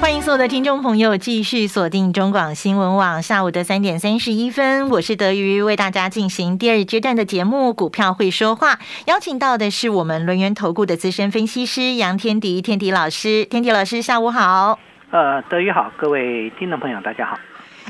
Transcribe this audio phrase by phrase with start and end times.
[0.00, 14.78] 欢迎所有的听众朋友继续锁定中广新闻网，下午的三点三十一分，我是德瑜，为大家进行第二阶段的节目《股票会说话》，邀请到的是我们轮源投顾的资深分析师杨天迪，天迪老师，天迪老师，下午好。
[15.10, 17.38] 呃，德瑜好，各位听众朋友，大家好。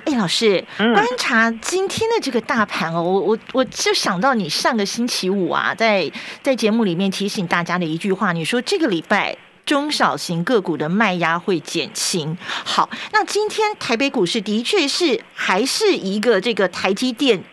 [0.05, 6.11] 哎，老师，观察今天的这个大盘哦，我我我就想到你上个星期五啊，在
[6.43, 9.37] 在节目里面提醒大家的一句话，你说这个礼拜。
[9.71, 12.37] 中小型个股的卖压会减轻。
[12.65, 17.45] 好，那今天台北股市的确是还是一个这个台积电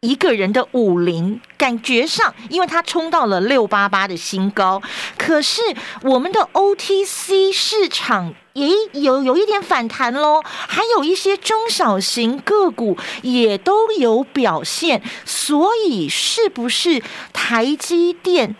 [0.00, 4.82] 一个人的武林，感觉上，因为它冲到了六八八的新高。
[5.16, 5.62] 可是
[6.02, 15.00] 我们的 OTC 市场也有有一点反弹喽，还有一些中小型个股也都有表现。
[15.24, 17.00] 所以，是不是
[17.32, 18.56] 台积电？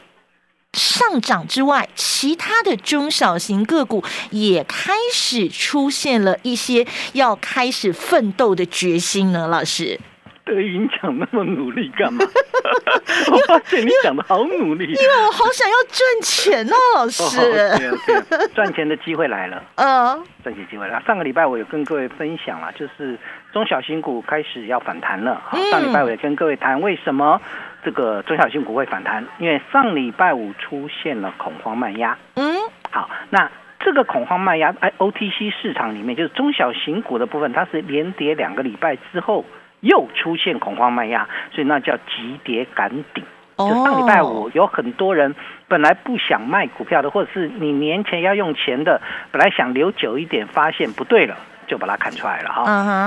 [0.79, 9.47] 上涨之外，其他的中小型个股也开始出现了一些要开始奋斗的决心呢。
[9.49, 10.01] 老师，
[10.45, 12.25] 对你讲那么努力干嘛？
[13.31, 18.49] 我发现你讲的好努力，因为我好想要赚钱哦，老师。
[18.55, 21.01] 赚钱的机会来了， 嗯，赚钱机会来。
[21.07, 23.19] 上个礼拜我有跟各位分享了，就是
[23.53, 25.43] 中小型股开始要反弹了。
[25.71, 27.41] 上礼拜我也跟各位谈为什么。
[27.85, 32.17] 这个中小型股会反弹，因为上礼拜五出现了恐慌卖压。
[32.35, 32.55] 嗯，
[32.93, 39.45] 好，那这个恐慌卖压，哎，OTC 市场里面就是中小型股的部分，它是连跌两个礼拜之后
[39.83, 43.23] 又出现恐慌卖压，所以那叫急跌赶顶。
[43.59, 45.33] 就上礼拜五有很多人
[45.69, 49.01] 本来不想卖股票的，或者是你年前要用钱的，
[49.31, 51.37] 本来想留久一点，发现不对了。
[51.69, 52.65] 就把它砍出来了哈，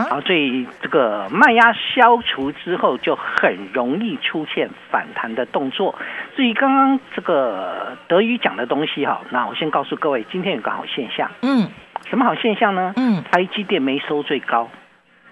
[0.09, 5.93] 然后所以这个卖压消除之后，就很容易出现反弹的动作。
[6.35, 11.69] 至于刚刚这个德语讲的东西哈，那我先告诉各位，今天有个好现象，嗯，
[12.09, 12.93] 什么好现象呢？
[12.95, 14.67] 嗯，台积电没收最高，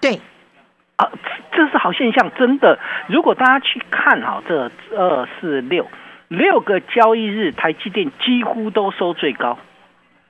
[0.00, 0.20] 对，
[0.96, 1.10] 啊，
[1.52, 2.78] 这是好现象，真的。
[3.08, 5.88] 如果大家去看哈，这二四六
[6.28, 9.58] 六个交易日，台积电几乎都收最高。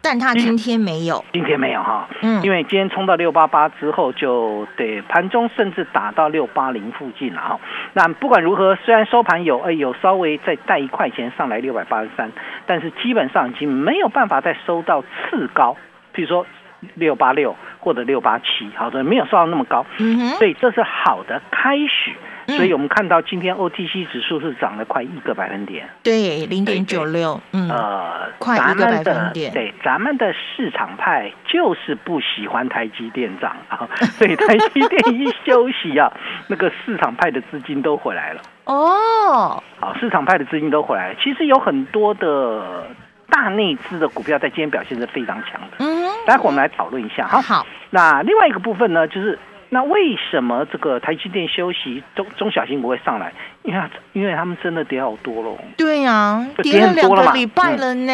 [0.06, 7.60] 但它今天没有，今天没有哈，嗯，因为今天冲到六八八之后，就得盘中甚至打到六八零附近了哈。
[7.94, 12.30] 那不管如何，虽然收盘有哎有稍微再带一块钱上来六百八十三，
[12.66, 15.78] 但是基本上已经没有办法再收到次高，
[16.12, 16.47] 比如说
[16.95, 22.12] 六八六或者六八七，好的没有收到那么高，嗯哼，所以这是好的开始。
[22.47, 29.50] 所以我们看到今天 OTC 指数是涨了快一个百分点，对，零点九六，嗯，呃，快一个百分点。
[29.50, 36.12] 对，咱们的市场派就是不喜欢台积电涨啊， 所以台积电一休息啊，
[36.47, 38.43] 那个市场派的资金都回来了。
[38.66, 41.15] 哦，好，市场派的资金都回来了。
[41.22, 42.89] 其实有很多的
[43.34, 45.78] 大内资的股票在今天表现是非常强的。
[45.78, 47.43] 嗯，待会我们来讨论一下哈。
[47.43, 49.37] 好，那另外一个部分呢，就是。
[49.74, 53.32] 那为什么这个台积电休息中中小型股会上来？
[53.64, 55.58] 因为因为他们真的跌好多喽。
[55.76, 58.12] 对呀，跌了两个礼拜了呢。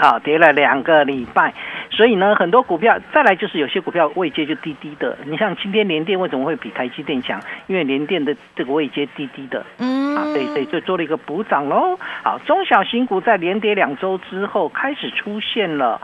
[0.00, 1.54] 啊，跌了两个礼拜，
[1.88, 5.16] 所以呢，很多股票再来就是有些股票位阶就低低的。
[5.24, 7.40] 你像今天联电为什么会比台积电强？
[7.68, 9.64] 因为联电的这个位阶低低的。
[9.78, 10.14] 嗯。
[10.14, 11.98] 啊，对对，就做了一个补涨喽。
[12.22, 15.98] 好，中小型股在连跌两周之后开始出现了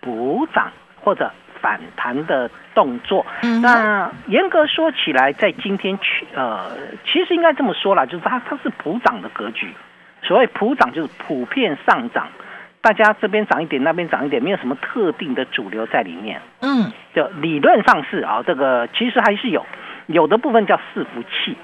[0.00, 1.30] 补涨或者。
[1.66, 3.26] 反弹的动作，
[3.60, 6.70] 那严格说起来，在今天去呃，
[7.04, 9.74] 其实应该这么说啦，就是它它是普涨的格局。
[10.22, 12.28] 所谓普涨，就是普遍上涨，
[12.80, 16.40] 大家这边涨一点，那边涨一点，没有什么特定的主流在里面。
[16.60, 19.66] 嗯，就理论上是啊，这个其实还是有
[20.06, 21.56] 有的部分叫伺服器。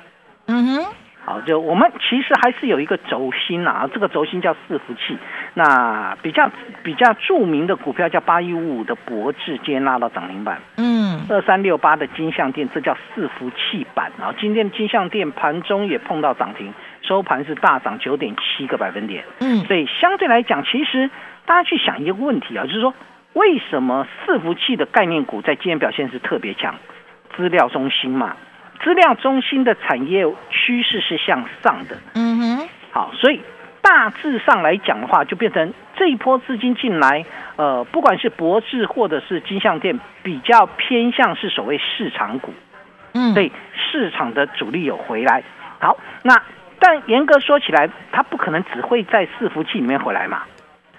[0.49, 0.87] 嗯哼。
[1.25, 5.17] 好，就我们其实还是有一个轴心啊，这个轴心叫伺服器。
[5.55, 6.51] 那比较
[6.83, 10.61] 比较著名的股票叫八一五五的博智，今天拉到涨停板。
[10.77, 14.35] 嗯，二三六八的金相店，这叫伺服器板啊。
[14.41, 16.73] 今天金相店盘中也碰到涨停，
[17.03, 19.25] 收盘是大涨九点七个百分点。
[19.41, 21.11] 嗯，所以相对来讲，其实
[21.45, 22.95] 大家去想一个问题啊，就是说
[23.35, 26.75] 为什么伺服器的概念股在今天表现是特别强？
[27.37, 28.37] 资料中心嘛。
[28.83, 33.41] 资料中心的产业趋势是向上的，嗯哼，好，所以
[33.83, 37.25] 大致上来讲的话，就变成这一波资金进来，
[37.57, 42.55] 呃，不管是博智或者是金相店，比较偏向是所谓市场股，
[43.13, 45.43] 嗯，所以市场的主力有回来。
[45.81, 46.41] 好，那
[46.79, 50.43] 但严格说起来，它不可能只会在伺服器里面回来嘛。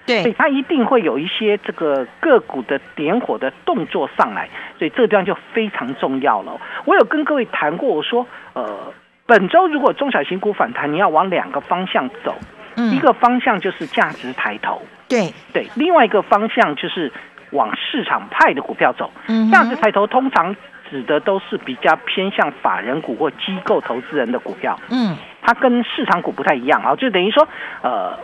[0.06, 4.46] 对，所以它一定会有一些这个个股的点火的动作上来，
[4.78, 6.60] 所以这个地方就非常重要了。
[6.84, 8.92] 我有跟各位谈过，我说，呃，
[9.24, 12.36] 本周如果中小型股反弹，你要往两个方向走，
[12.76, 15.32] 一个方向就是价值抬头，对。
[15.52, 17.12] 对，另外一个方向就是
[17.50, 19.10] 往市场派的股票走。
[19.50, 20.54] 价值抬头通常
[20.90, 26.82] 指的都是比较偏向法人股或机构投资人的股票，嗯，它跟市场股不太一样。
[26.82, 27.46] 啊，就等于说，
[27.82, 28.18] 呃。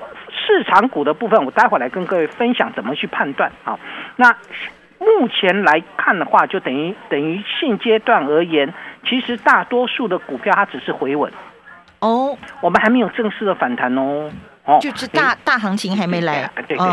[0.46, 3.50] 市场股的部分，我待会来跟各位分享怎么去判断。
[3.64, 3.76] 啊。
[4.14, 4.30] 那
[4.98, 8.72] 目前来看的话，就等于等于现阶段而言，
[9.04, 11.32] 其实大多数的股票它只是回稳
[12.00, 14.30] 哦，我们还没有正式的反弹哦，
[14.64, 16.86] 哦，就是大大行情还没来，对对，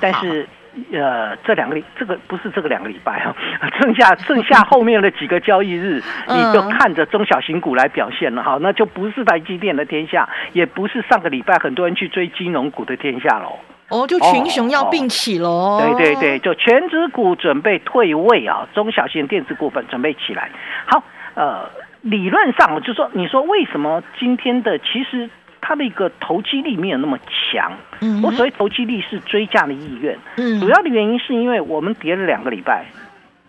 [0.00, 0.48] 但是。
[0.92, 3.34] 呃，这两个礼，这个不是这个两个礼拜啊，
[3.80, 8.42] 剩下 剩下后面的几个交易日，你就看着中小型股来表现了。
[8.44, 13.58] 哈，那就不是台积电的天下，也不是上个礼拜很多人去追金融股的天下喽。
[13.88, 15.80] 哦，就群雄要并起喽。
[15.80, 20.48] 对对对，就全指股准备退位啊，中小型电子股份准备起来。
[20.86, 21.02] 好，
[21.34, 21.68] 呃，
[22.02, 25.28] 理论上我就说，你说为什么今天的其实？
[25.62, 27.70] 它的一个投机力没有那么强，
[28.00, 32.86] 嗯，我所谓投机力是追价的意愿，嗯，主要的原因是因为我们跌了两个礼拜，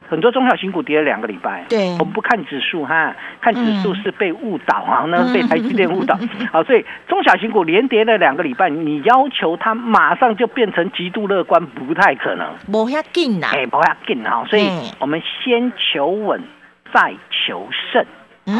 [0.09, 6.19] 很多中小型股跌了两个礼拜，对，我们不看指数哈，看指数是被误导啊，那被台积电误导，
[6.51, 14.69] 好，所以中小型股连跌了两个礼拜，你要求它马上就变成极度乐观，不太可能，不要紧呐，哎，不要紧哈，所以
[14.99, 16.43] 我们先求稳
[16.93, 18.05] 再求胜，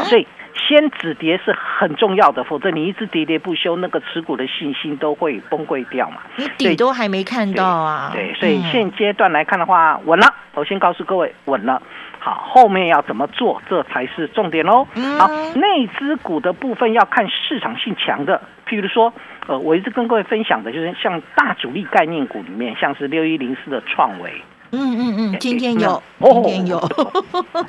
[0.04, 0.26] 所以。
[0.54, 6.18] 先止跌是很重要的，否则你一直喋喋不休，那个持股的信心都会崩溃掉嘛。
[6.36, 8.10] 你底都还没看到啊。
[8.12, 10.26] 对，所以现阶段来看的话，稳了。
[10.52, 11.82] 我先告诉各位，稳了。
[12.18, 14.86] 好，后面要怎么做，这才是重点喽。
[15.18, 19.12] 好，内资股的部分要看市场性强的，譬如说，
[19.46, 24.30] 呃，我一直跟各位分享的就是像大主力概念股里面，像是六一零四的创维。
[24.72, 26.78] 嗯嗯嗯，今天有，今天有，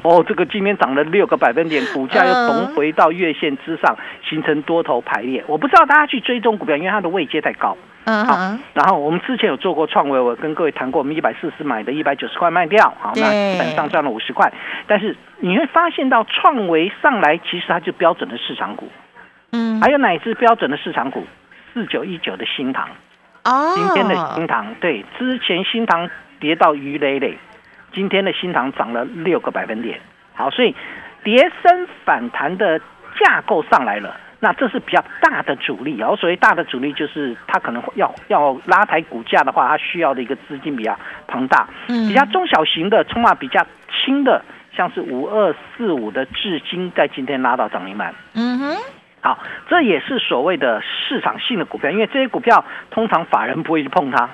[0.03, 3.97] 哦，这个今天涨了六个百分点， 股价又重回到月线之上，
[4.27, 5.43] 形成多头排列。
[5.47, 7.77] 我不知道大家去追踪股票，因为它的位阶太高。
[8.05, 14.51] 嗯好，然后我们之前有做过创维，我跟各位谈过，我们一百四十买的，一百九十块卖掉，好，那基本上赚了五十块。
[14.87, 18.87] 但是你会发现到创维上来，其实它就标准的市场股。
[19.51, 21.25] 嗯，还有哪只标准的市场股？
[21.73, 22.87] 四九一九的新塘。
[23.43, 26.09] 哦，今天的新塘，对，之前新塘。
[26.43, 27.37] 跌到鱼累累，
[27.93, 29.97] 今天的新塘涨了六个百分点。
[30.33, 30.75] 好，所以
[31.23, 32.77] 跌升反弹的
[33.17, 35.95] 架构上来了，那这是比较大的主力。
[35.97, 41.65] 然后所谓大的主力，就是它可能要要拉抬股价的话，它需要的一个资金比较庞大。
[41.87, 44.43] 嗯，比较中小型的，筹码比较轻的，
[44.75, 48.13] 像是五二四五的至今，在今天拉到涨停板。
[48.33, 48.77] 嗯哼，
[49.21, 49.39] 好，
[49.69, 54.29] 这也是所谓的市场性的股票，因为这些股票通常法人不会去碰它。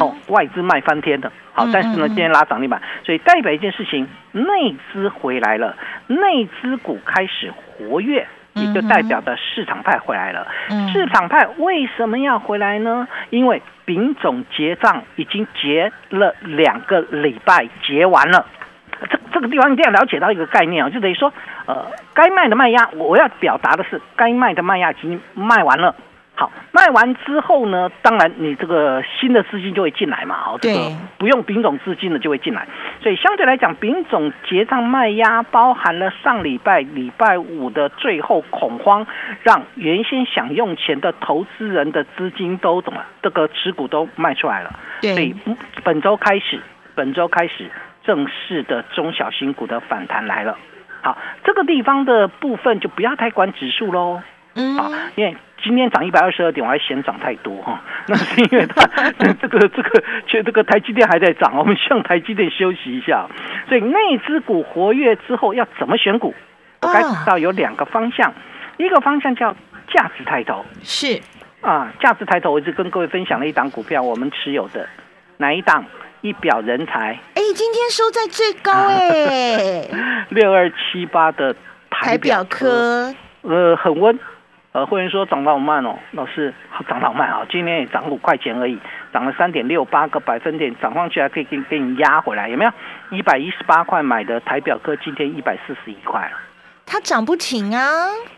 [0.00, 5.76] 哦，外资卖翻天的，好，但是呢，今天拉涨停板，所以代表一件事情，内资回来了，
[6.06, 10.46] 内资股开始活跃，也就代表的市场派回来了。
[10.92, 13.08] 市场派为什么要回来呢？
[13.30, 18.46] 因为丙种结账已经结了两个礼拜，结完了。
[19.10, 21.32] 这这个地方一定要了解到一个概念啊，就等于说，
[21.66, 25.92] 呃，该卖的卖压，我要表达的是，该卖的卖压已经卖完了。
[26.34, 32.66] 好，卖完之后呢，当然你这个新的资金就会进来嘛，好，这个不用丙种资金的就会进来，
[33.02, 39.06] 所以相对来讲，丙种结账卖压包含了上礼拜礼拜五的最后恐慌，
[39.42, 45.36] 让原先想用钱的投资人的资金都怎么这个持股都卖出来了，所以
[45.84, 46.60] 本周开始，
[46.94, 47.70] 本周开始
[48.04, 50.56] 正式的中小型股的反弹来了。
[51.02, 54.22] 好，这个地方的部分就不要太管指数喽，
[54.54, 55.36] 嗯，啊，因为。
[55.64, 63.28] 今天涨一百二十二点，我还嫌涨太多哈， 那是因为它这个 这个，却这个台积电还在涨，我们向台积电休息一下。
[63.68, 66.34] 所以内资股活跃之后要怎么选股？
[66.80, 68.34] 我该知道有两个方向，
[68.76, 69.54] 一个方向叫
[69.94, 71.20] 价值抬头，是
[71.60, 74.88] 啊，价值抬头，我一直跟各位分享了一档股票，我们持有的
[75.36, 75.84] 哪一档？
[76.22, 79.88] 一表人才，哎，今天收在最高 哎，
[80.30, 81.54] 六二七八的
[81.88, 84.18] 台表科，呃，很温。
[84.72, 86.54] 呃，会员说涨得好慢哦，老师
[86.88, 88.78] 涨得好慢啊，今天也涨五块钱而已，
[89.12, 92.72] 涨了三点六八个百分点，涨上去还可以给给你压回来，有没有？
[93.10, 96.38] 一百一十八块买的台表科，今天一百四十一块了，
[96.86, 97.82] 它涨不停啊！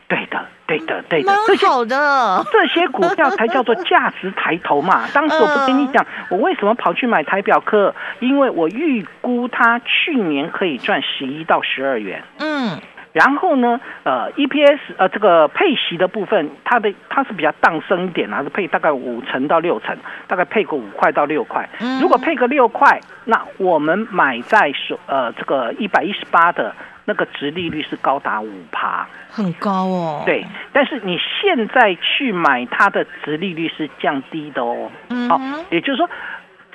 [0.09, 1.37] 对的，对的，对的，蛮
[1.71, 5.07] 好的，这些股票才叫做价值抬头嘛。
[5.15, 7.95] 当时我不跟你讲，我为什么跑去买台表科？
[8.19, 12.25] 因为我预估它去年可以赚十一到十二元。
[12.41, 12.77] 嗯。
[13.15, 21.69] 然后呢，呃，EPS 呃这个配息的部分，它的它是比较荡升一点啊，是配大概五成到六成，大概配个五块到六块。
[22.01, 30.25] 如果配个六块，那我们买在所呃这个一百一十八的那个值利率是高达五趴，很高哦。
[30.27, 34.91] 对，但是你现在去买它的值利率是降低的哦。
[35.29, 35.41] 好，
[35.71, 36.11] 也就是说，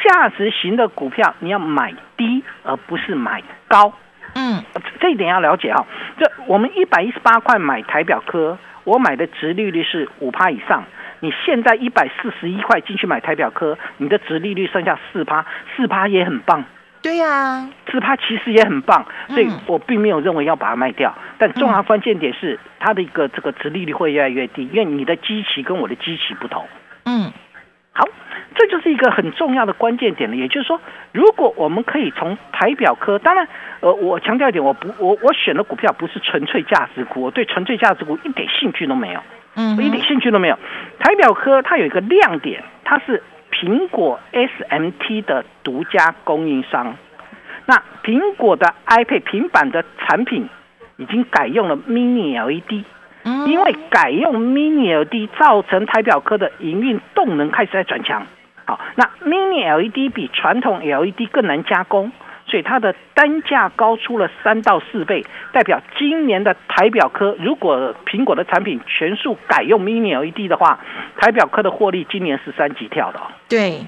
[0.02, 3.92] 价值型的股票你要买低，而不是买高。
[4.36, 4.64] 嗯，
[5.00, 5.86] 这一点要了解啊。
[6.18, 10.84] 这我们一百一十八块买台表科，我买的值利率是五趴以上。
[11.22, 15.46] 你现在一百四十一块进去买台表科，你的值利率剩下四趴，
[15.76, 16.64] 四趴也很棒。
[17.02, 21.14] 对呀，四趴其实也很棒，所以我并没有认为要把它卖掉。
[21.38, 26.68] 但重要关键点是，它的一个这个值利率会越来越低，因为你的机器跟我的机器不同。
[28.00, 28.02] 嗯。
[28.02, 28.08] 好，
[28.56, 30.36] 这就是一个很重要的关键点了。
[30.36, 30.80] 也就是说，
[31.12, 33.48] 如果我们可以从台表科，当然，
[33.82, 39.22] 呃，我强调一点，我不，我我选的股票不是纯粹价值股，我对纯粹价值股一点兴趣都没有，
[39.56, 40.58] 嗯，一点兴趣都没有。
[41.00, 46.96] 台表科它有一个亮点，它是苹果 SMT 的独家供应商。
[47.66, 50.50] 那苹果的 iPad 平板的产品
[50.98, 52.84] 已经改用了 Mini LED。
[53.48, 58.26] 因为改用 Mini LED，造成台表科的营运动能开始在转强。
[58.66, 62.12] 好，那 Mini LED 比传统 LED 更难加工，
[62.46, 65.26] 所以它的单价高出了三到四倍。
[65.52, 70.80] 代表今年的台表科，如果苹果的产品全数改用 Mini LED 的话，
[71.18, 73.20] 台表科的获利今年是三级跳的。
[73.48, 73.88] 对，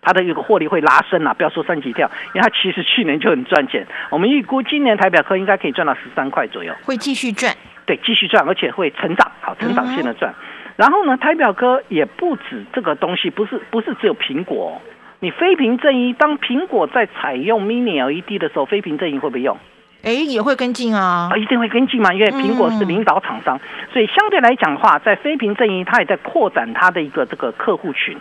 [0.00, 3.86] 它的一个获利会拉升啊，不要说三级跳，因为它其实去年就很赚钱。
[4.08, 7.54] 我们预估今年台表科应该可以赚到十三块左右，会继续赚。
[7.86, 10.34] 对，继续赚，而且会成长，好，成长性的赚。
[10.76, 14.80] 然后呢，台表哥也不止这个东西，不是不是只有苹果，
[15.20, 19.56] 你非屏正一，当苹果在采用 Mini LED 的时候，非屏正一会不会用？
[20.02, 23.60] 哎，也会跟进啊，啊，一定会跟进嘛，因为苹果是领导厂商，
[23.92, 28.16] 所以相对来讲的话，在非屏正一，它也在扩展它的一个这个客户群。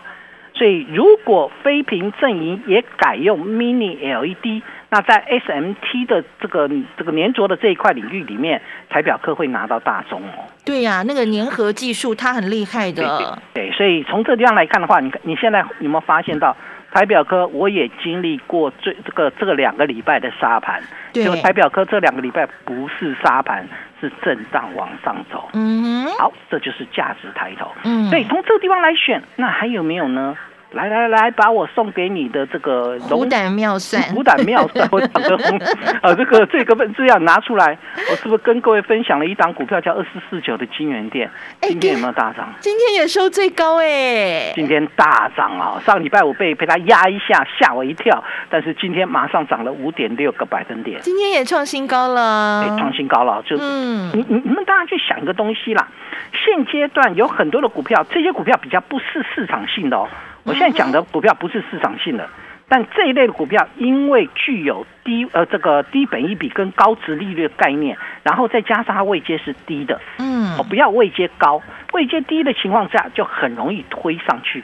[0.61, 10.45] 所以，如果非屏阵营也改用 Mini LED，那在 SMT 的这个这个粘着的这一块领域里面，台表科会拿到大宗哦。
[10.63, 13.41] 对呀，那个粘合技术它很厉害的。
[13.55, 16.55] 对，所以从这地方来看的话，你你现在有没有发现到
[16.91, 17.47] 台表科？
[17.47, 20.79] 我也经历过最这个这个两个礼拜的沙盘，
[21.11, 23.67] 就台表科这两个礼拜不是沙盘，
[23.99, 25.49] 是震荡往上走。
[25.53, 27.71] 嗯，好，这就是价值抬头。
[27.83, 30.37] 嗯，所以从这个地方来选，那还有没有呢？
[30.71, 35.59] 来来来，把我送给你的这个虎胆妙算，虎胆妙算，我讲的红，
[36.01, 37.77] 呃， 这个这个份资料拿出来，
[38.09, 41.29] 我是不是跟各位分享了一档股票叫二四四九的金源店？
[41.61, 42.53] 今天有没有大涨？
[42.61, 44.53] 今天也收最高哎！
[44.55, 45.81] 今天大涨啊！
[45.85, 51.01] 上礼拜五被被他压一下，吓我一跳，但是今天马上涨了五点六个百分点。
[51.01, 55.89] 今天也创新高了，创新高了，就嗯，你你你们大家去想一个东西啦，
[56.31, 60.07] 现阶段有很多的股票，这些股票比较不是市场性的哦。
[60.43, 62.27] 我现在讲的股票不是市场性的，
[62.67, 71.61] 但这一类的股票因为具有低呃这个低本益比跟高值利率的概念，然后再加上它位阶是低的，嗯，哦不要位阶高，
[71.93, 74.63] 位阶低的情况下就很容易推上去，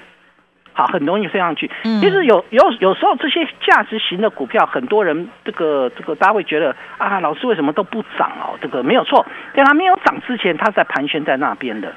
[0.74, 1.70] 好，很容易推上去。
[1.84, 8.58] 其实有有有时候这些价值型的股票，很多人这个这个大家会觉得啊，老师为什么都不涨哦？
[8.62, 11.94] 这个没有错，在它没有涨之前，它在盘旋在那边的。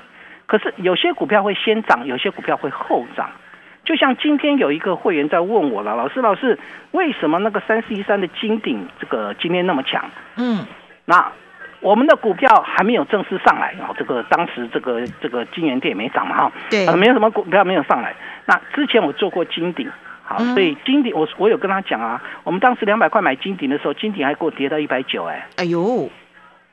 [0.46, 3.30] 可是有些股票会先涨，有些股票会后涨。
[3.84, 6.58] 就像今天有一个会员在问我了，老师，老师，
[6.92, 10.04] 为什么那个三四一三的金鼎这个今天那么强？
[10.36, 10.64] 嗯，
[11.06, 11.32] 那
[11.80, 18.14] 我们的股票还没有正式上来，然后这个当时这个这个金源店没涨嘛，哈，对，没有什么股票没有上来。
[18.44, 19.90] 那之前我做过金鼎，
[20.22, 26.10] 好，所以金鼎我我有跟他讲啊，我们当时两百块买金鼎的时候，金鼎还给我跌到一百九，哎，哎呦，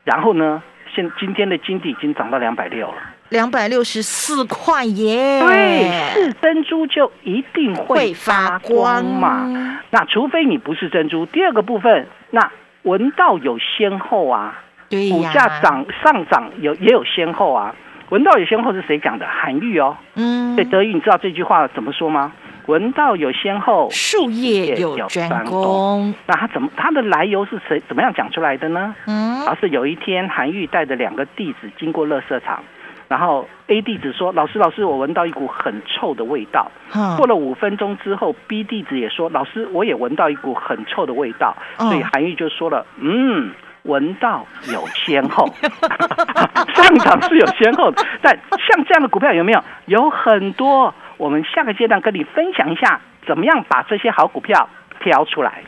[0.03, 0.61] 然后呢，
[0.93, 2.97] 现今天的金鼎已经涨到两百六了。
[3.29, 5.41] 两百六十四块耶！
[5.41, 9.79] 对，是珍珠就一定会发光嘛？
[9.89, 11.25] 那除非你不是珍珠。
[11.25, 12.51] 第二个部分，那
[12.84, 17.75] 闻道有先后啊，股价涨上涨有也有先后啊。
[18.10, 19.25] 闻道有先后是谁讲的？
[19.27, 19.98] 韩愈哦。
[20.15, 20.55] 嗯。
[20.55, 22.31] 对，德语你知道这句话怎么说吗？
[22.67, 26.13] 闻道有先后，术业有专攻。
[26.25, 26.69] 那他怎么？
[26.77, 27.81] 他的来由是谁？
[27.88, 28.96] 怎么样讲出来的呢？
[29.05, 32.63] 嗯，而是有一天韩愈带着两个弟子经过乐色场。
[33.07, 36.69] 然后 A 弟子说：“老师，老师，我闻到一股很臭的味道。”
[37.17, 43.51] 过了五分钟之后，B 弟子也说：“老师，我也闻到一股很臭的味道。”所以韩愈就说了：“嗯，
[43.83, 45.47] 闻到有先后，
[46.75, 47.93] 上涨是有先后。
[48.21, 49.63] 但像这样的股票有没有？
[49.85, 50.93] 有很多。
[51.17, 55.63] 我们下个阶段跟你分享一下，怎么样把这些好股票挑出来。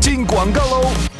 [0.00, 1.19] 进广告喽。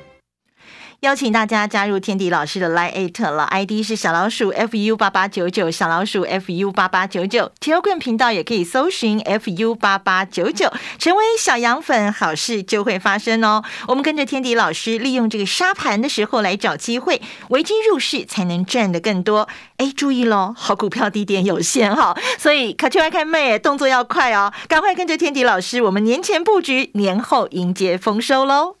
[1.01, 9.73] 邀请大家加入天迪老师的 Line 了，ID 是小老鼠 fu 八八九九，小老鼠 fu 八八九九 t e l g r 频道也可以搜寻 fu
[9.73, 13.63] 八八九九，成为小羊粉，好事就会发生哦。
[13.87, 19.47] 我们跟着天迪老师，利用这个沙盘的时候来找机会，危机入市才能赚的更多。
[19.77, 28.80] 哎，注意喽，好股票低点有限哈，所以卡丘爱看妹动作要快哦，赶快跟着天迪老师，我们年前布局，年后迎接丰收喽。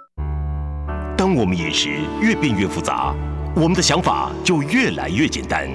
[1.35, 3.13] 我们饮食越变越复杂，
[3.55, 5.69] 我们的想法就越来越简单。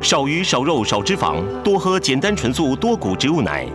[0.00, 3.66] 少鱼少肉少脂肪，多喝简单纯素多谷植物奶；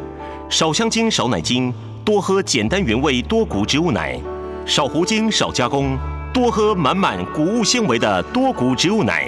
[0.50, 1.74] 少香精少奶精，
[2.04, 4.20] 多喝简单原味多谷植物奶；
[4.66, 5.98] 少糊精少加工，
[6.34, 9.28] 多喝满满谷物纤维的多谷植物奶。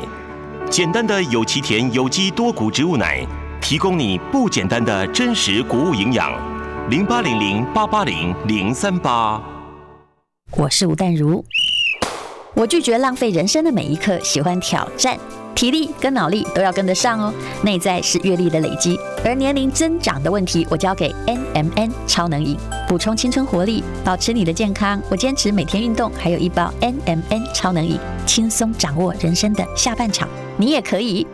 [0.70, 3.26] 简单的有其田有机多谷植物奶，
[3.62, 6.32] 提供你不简单的真实谷物营养。
[6.90, 9.42] 零八零零八八零零三八。
[10.54, 11.44] 我是吴淡如，
[12.58, 15.16] 我拒绝浪费人生的每一刻，喜欢挑战，
[15.54, 17.32] 体力跟脑力都要跟得上哦。
[17.62, 25.00] 内在是阅历的累积，而年龄增长的问题，我交给 N M N 超能饮，补充青春活力，保持你的健康。
[25.08, 30.28] 我坚持每天运动，还有一包 N M N 超能饮，轻松掌握人生的下半场。
[30.58, 31.28] 你也可以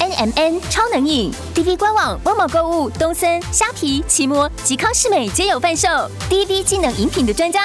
[0.00, 5.86] N M N 超能饮，D V 官网、某某购物、东森、虾皮、奇摩吉康世美皆有贩售。
[6.30, 7.60] D V 机能饮品的专家。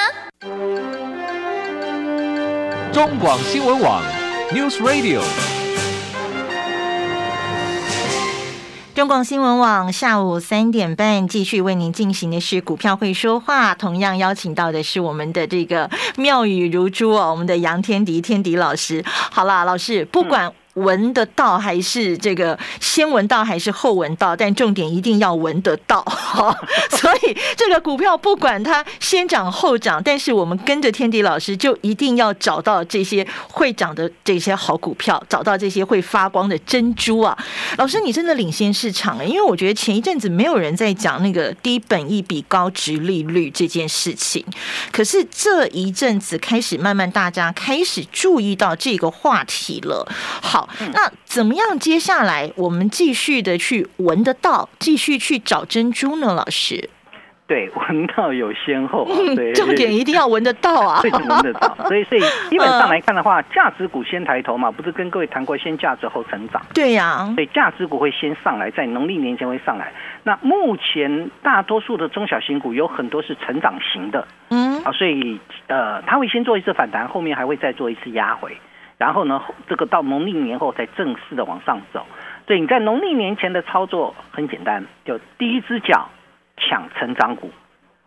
[2.94, 4.04] 中广新闻网
[4.52, 5.20] ，News Radio。
[8.94, 19.04] 中广新闻网下午三点半继续为您进行的是股票会说话，同样邀请到的是我们的这个妙语如珠哦，我们的杨天迪天迪老师。
[19.08, 20.54] 好啦，老师不管。
[20.74, 24.36] 闻得到还是这个先闻到还是后闻到？
[24.36, 26.04] 但重点一定要闻得到，
[26.90, 37.38] 所以这个股票不管它先涨后涨，但是我们跟着天迪老师就一定要找到这些会涨的这些好股票，找到这些会发光的珍珠啊！
[37.78, 44.44] 老师，你真的领先市场哎，因为我觉得前一阵子没有人在讲那个低本益比高值利率这件事情，
[44.92, 50.08] 可是这一阵子开始慢慢大家开始注意到这个话题了。
[50.42, 50.63] 好。
[50.94, 51.80] 那怎么样？
[51.80, 56.34] 接下来我们继续的去闻得到，继续去找珍珠呢？
[56.34, 56.90] 老师，
[57.48, 61.76] 对，闻到有先后，对，重点一定要闻得到啊，对，闻得到。
[61.88, 66.62] 所以，所以基本上来看的话，价值股先抬头嘛，不是跟各位谈过先价值后成长？
[66.74, 69.92] 对呀，所以价值股会先上来，在农历年前会上来。
[70.24, 78.56] 那目前大多数的中小型股有很多是成长型的，嗯，啊，所以呃，它会先做一次反弹，后面还会再做一次压回。
[79.04, 82.06] 然后呢，这个到农历年后才正式的往上走。
[82.48, 86.08] 所以你在农历年前的操作很简单，就第一只脚
[86.56, 87.52] 抢成长股，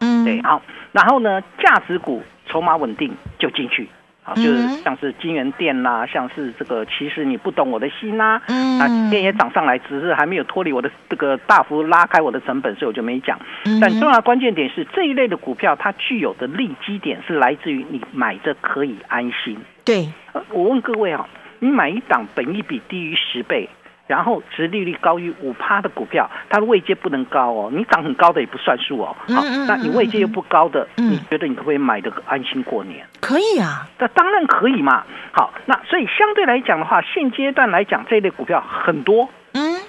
[0.01, 0.63] 嗯，对，好。
[0.93, 3.87] 然后呢，价值股筹码稳定就进去，
[4.23, 13.39] 好，就是像是金源店啦，像是这个其实你不懂我的心呐，嗯，啊，今天也涨上来，只是还没有脱离我的这个大幅拉开我的成本，所以我就没讲。
[13.83, 19.59] 但重要关键点是这一类的股票，它具有的利基点是来自于你买着可以安心。
[19.85, 20.09] 对，
[20.51, 21.29] 我问各位啊，
[21.61, 23.69] 你买一档本益比低于十倍，
[24.07, 29.17] 然后值利率高于五趴的股票，它的位阶不能高哦，你涨很高的也不算数哦。
[29.29, 33.07] 好，那你位阶又不高的，你觉得你可不可以买的安心过年？
[33.21, 35.05] 可以啊，那当然可以嘛。
[35.33, 39.81] 好，那所以相对来讲的话，现阶段来讲这类股票很多，嗯，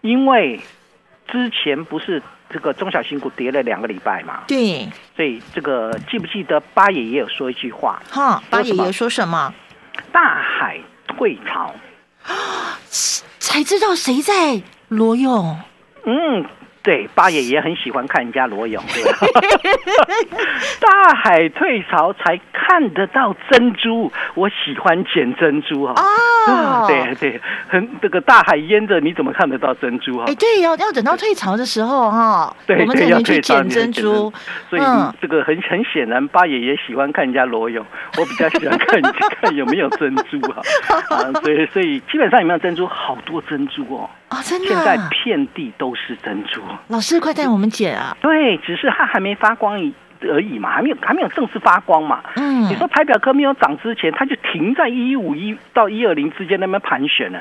[0.00, 0.60] 因为
[1.26, 4.44] 之前不是这个中小型股跌了两个礼拜嘛？
[4.48, 4.88] 对。
[5.14, 8.00] 所以这个记不记得八爷也有说一句话？
[8.10, 9.52] 哈，八爷爷说什么？
[10.12, 11.74] 大海退潮，
[13.38, 15.58] 才知道谁在裸泳。
[16.04, 16.46] 嗯，
[16.82, 19.18] 对，八爷也很喜欢看人家裸泳，对吧？
[20.80, 25.94] 大海退潮才看得到珍珠，我喜欢捡珍珠啊！
[26.46, 30.24] 啊，对对，很这个大海淹着，你怎么看得到珍珠啊？
[30.28, 34.32] 哎，对，要要等到退潮的时候哈，对，我们才能去捡珍珠。
[34.70, 34.82] 所以
[35.20, 37.84] 这个很很显然，八爷也喜欢看人家裸泳，
[38.16, 40.62] 我比较喜欢看看有没有珍珠哈。
[41.10, 44.08] 啊，所以所以基本上有没有珍珠，好多珍珠哦。
[44.28, 44.66] 啊，真的！
[44.66, 46.60] 现在遍地都是珍珠。
[46.88, 48.16] 老师，快带我们捡啊！
[48.20, 49.80] 对，只是它还没发光
[50.22, 52.20] 而已嘛，还没有还没有正式发光嘛。
[52.36, 57.40] 嗯，你说排表科没有涨之前，它就停在一五一到一二零之间那边盘旋呢。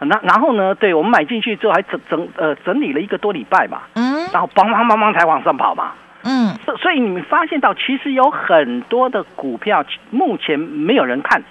[0.00, 0.74] 那然后呢？
[0.76, 3.82] 对我们买进去之后，还整整呃整理了一个多礼拜嘛。
[3.94, 5.92] 嗯，然后梆梆梆梆才往上跑嘛。
[6.22, 11.42] 嗯，所以你们发现到，其实有很多的股票目前没有人看，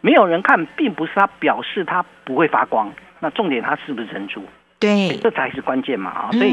[0.00, 2.90] 没有人看，并不是它表示它不会发光。
[3.24, 4.44] 那重点，它是不是珍珠？
[4.78, 6.28] 对，这才是关键嘛啊！
[6.32, 6.52] 所以，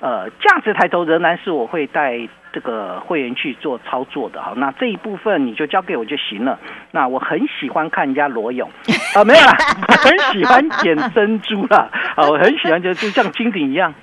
[0.00, 2.18] 呃，价值抬头仍然是我会带
[2.52, 4.52] 这个会员去做操作的哈。
[4.56, 6.58] 那这一部分你就交给我就行了。
[6.90, 8.68] 那我很喜欢看人家裸泳
[9.14, 9.56] 啊，没有啦，
[10.02, 13.94] 很喜欢捡珍珠啦啊，我很喜欢就就像金鼎一样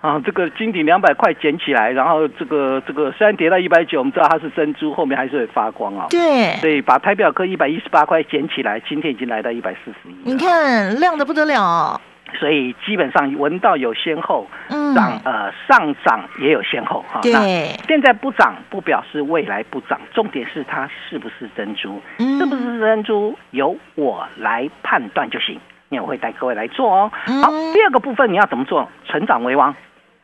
[0.00, 6.06] 啊，这个金鼎两百块捡起来，然后这个这个虽然跌到一百九，我们知道它是珍珠，后面还是会发光啊。
[6.08, 10.14] 对，所以把台表科一百一十八块捡起来，今天已经来到一百四十一。
[10.24, 12.00] 你看亮的不得了。
[12.38, 14.46] 所以基本上闻到有先后，
[14.94, 17.18] 涨呃上涨也有先后哈。
[17.20, 22.00] 对，现在不涨不表示未来不涨，重点是它是不是珍珠，
[22.38, 25.58] 是不是珍珠由我来判断就行。
[25.88, 27.10] 那我会带各位来做哦。
[27.42, 28.88] 好，第二个部分你要怎么做？
[29.08, 29.74] 成长为王。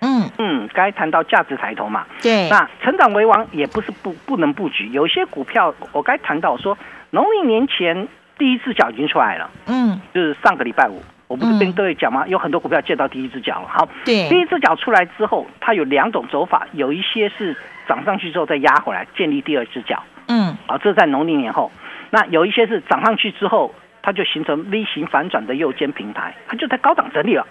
[0.01, 2.07] 嗯嗯，该谈到价值抬头嘛。
[2.23, 6.77] 对，那成长为王也不是不不能布局，有些股票我该谈到说，
[7.11, 8.07] 农历年前
[8.39, 9.51] 第一只脚已经出来了。
[9.67, 11.03] 嗯，就是上个礼拜五。
[11.29, 12.25] 我不是跟各位讲吗？
[12.29, 13.67] 有很多股票见到第一只脚了。
[13.67, 17.57] 好，对，第一只脚出来之后，它有两种走法，有一些是
[17.89, 20.05] 涨上去之后再压回来，建立第二只脚。
[20.29, 21.73] 嗯，啊，这是在农历年后。
[22.11, 27.45] 那有一些是涨上去之后，它就形成 V 型反转的右肩平台，它就在高档整理了。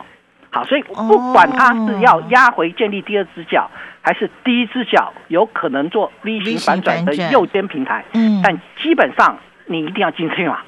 [0.55, 3.69] 好，所以不管它是要压回建立第二只脚，
[4.01, 10.59] 还是第一只脚有可能做 V 型反转的右肩平台，嗯，但基本上你一定要进去嘛。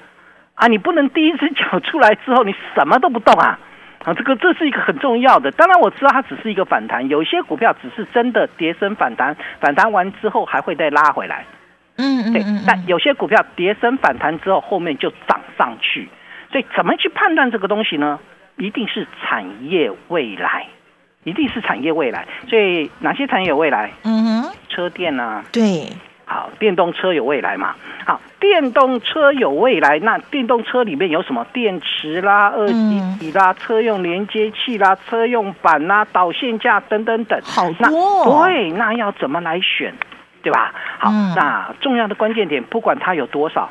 [0.56, 3.58] 啊，你不能第一只脚出来之后你什么都不动啊！
[4.04, 5.50] 啊，这个这是一个很重要的。
[5.52, 11.46] 当然我知道它只是一个反弹，有些股票只是真的跌升反弹，反弹完之后还会再拉回来。
[11.96, 12.44] 嗯嗯，对。
[12.68, 16.10] 但有些股票跌升反弹之后后面就涨上去，
[16.52, 18.20] 所以怎么去判断这个东西呢？
[18.58, 20.68] 一定是产业未来，
[21.24, 22.28] 一定是产业未来。
[22.48, 23.92] 所以哪些产业有未来？
[24.04, 25.44] 嗯哼，车电啊。
[25.52, 25.88] 对。
[26.30, 27.74] 好，电动车有未来嘛？
[28.06, 31.46] 好，电动车有未来，那电动车里面有什么？
[31.54, 38.46] 电池啦、二极体啦、车用连接器啦、车用板啦、导线架等等等，好多。
[38.46, 39.94] 对，那要怎么来选？
[40.44, 40.74] 对吧？
[41.00, 43.70] 好，那重要的关键点，不管它有多少，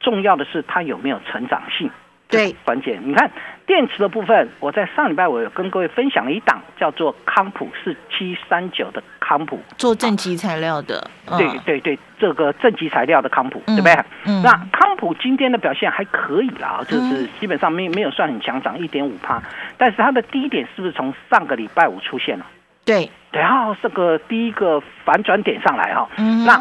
[0.00, 1.88] 重要的是它有没有成长性。
[2.32, 3.30] 对，关键你看
[3.66, 11.08] 电池的部分，我在上礼拜我有跟各位分享了一档叫做康普四七三九的康普，做正极材料的。
[11.38, 13.92] 对对对，这个正极材料的康普，对不对？
[14.24, 19.40] 嗯那康普今天的表现还可以啦，就是基本上没没有算很强，涨一点五帕，
[19.76, 22.46] 但是它的低点是不是从上个礼拜五出现了？
[22.84, 26.08] 对，然后这个第一个反转点上来哈，
[26.44, 26.60] 那。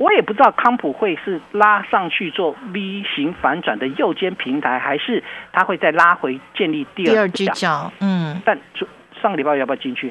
[0.00, 7.92] 我也不知道康普会是拉上去做 V 型反转的右肩平台，还是它会再拉回建立第二只脚。
[8.00, 8.58] 嗯，但
[9.20, 10.10] 上个礼拜要不要进去？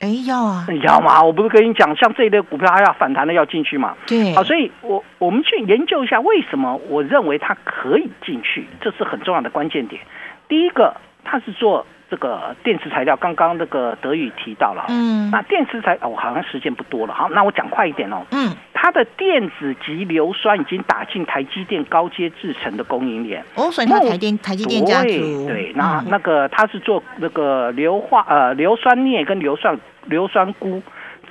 [0.00, 1.22] 哎，要啊，要嘛！
[1.22, 3.94] 我不是跟你讲，像这一类股票，它要反弹的要进去嘛？
[4.06, 4.34] 对。
[4.34, 10.00] 好，所以我我们去研究一下，为什么我认为它可以进去，这是很重要的关键点。
[10.48, 11.86] 第一个，它是做。
[12.08, 30.80] 这个电池材料，刚刚那个德宇提到了，嗯，那电池材，我好像时间不多了，好，那我讲快一点哦，嗯，它的电子级硫酸已经打进台积电高阶制程的供应链，哦，所以它台电台积电家族，对，那那个它是做那个硫化呃硫酸镍跟硫酸硫酸钴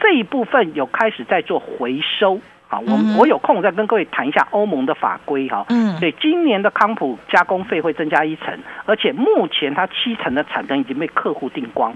[0.01, 2.41] 这一部分有开始在做回收。
[2.67, 5.65] 好，我我有空再跟各位谈一下欧盟的法规哈。
[5.69, 11.93] 嗯，对，今年的康普加工费会增加一成，而且目前它七成的产能已经被客户订光，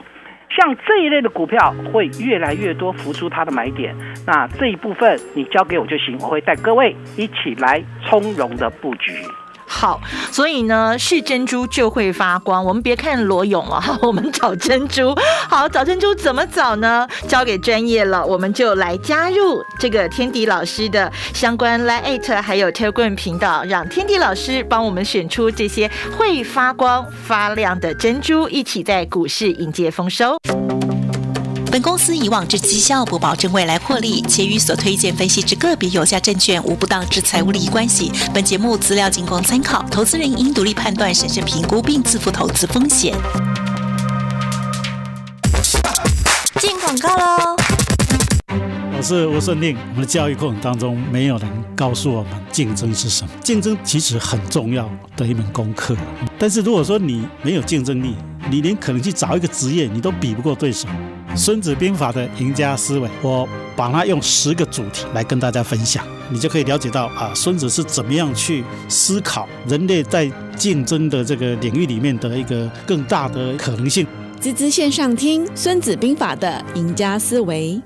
[0.49, 3.95] 像这一类的股票会越来越多浮出它的买点。
[4.27, 9.13] 那这一部分你交给我就行，我会带各位一起来从容的布局。
[9.79, 12.65] 好，所以呢，是珍珠就会发光。
[12.65, 15.15] 我们别看裸泳了， 我们找珍珠。
[15.47, 17.07] 好，找珍珠怎么找呢？
[17.29, 30.37] 交给专业了，我们就来加入这个天迪老师的相关 Line 还有 Telegram 频道，让天迪老师帮我们选出这些会发光发亮的珍珠，一起在股市迎接丰收。
[31.71, 38.11] 本公司以往之绩效不保证未来获利，且与所推荐分析之个别有价证券无不当之财务利益关系。
[38.33, 43.13] 本节目资料仅供参考，投资人应独立判断、审慎评估并自负投资风险。
[46.59, 47.55] 进广告喽！
[48.97, 49.77] 我是吴顺令。
[49.91, 53.29] 我们的教育过程当中，没有人告诉我们竞争是什么。
[53.43, 55.95] 竞争其实很重要的一门功课，
[56.39, 58.15] 但是如果说你没有竞争力，
[58.49, 60.87] 你连可能去找一个职业，你都比不过对手。
[61.35, 74.05] 《孙子兵法》的赢家思维，我把它用十个主题来跟大家分享，你就可以了解到啊，孙子是怎么样去思考人类在竞争的这个领域里面的一个更大的可能性。
[74.39, 77.81] 滋滋线上听《孙子兵法》的赢家思维。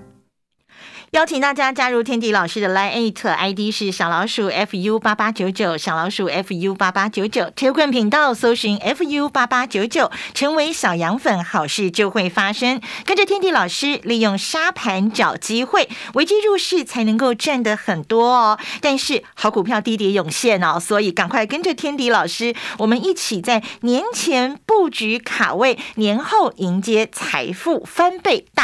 [1.13, 7.51] 邀请大家加入天地老师的 Line ID 是小老鼠 fu 八八九九，小老鼠 fu 八八九九。
[7.55, 12.81] 铁棍频道搜寻 fu 八八九九，成为小羊粉，好事就会发生。
[13.05, 18.57] 跟着天地老师，利用沙盘找机会，危机入市才能够赚得很多哦。
[18.81, 28.47] 但是好股票低跌涌现哦，所以赶快跟着天地老师，我们一起在年前布局卡位，年后迎接财富翻倍。